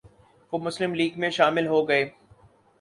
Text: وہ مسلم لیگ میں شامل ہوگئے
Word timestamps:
وہ 0.53 0.57
مسلم 0.59 0.93
لیگ 0.93 1.19
میں 1.19 1.29
شامل 1.29 1.67
ہوگئے 1.67 2.03